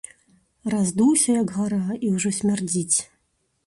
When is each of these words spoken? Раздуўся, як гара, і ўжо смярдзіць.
Раздуўся, 0.75 1.37
як 1.43 1.47
гара, 1.59 1.81
і 2.05 2.13
ўжо 2.17 2.29
смярдзіць. 2.43 2.97